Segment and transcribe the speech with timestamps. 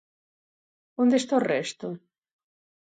[1.03, 1.87] ¿Onde está o resto?